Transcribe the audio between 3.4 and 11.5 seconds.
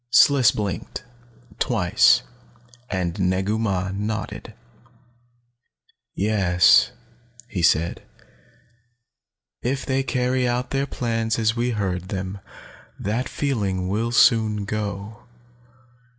Mah nodded. "Yes," he said. "If they carry out their plans